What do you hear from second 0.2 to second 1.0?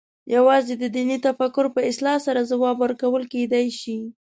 یوازې د